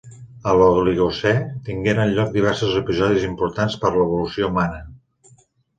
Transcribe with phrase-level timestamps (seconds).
[0.51, 1.33] A l'Oligocè
[1.69, 4.85] tingueren lloc diversos episodis importants per l'evolució humana.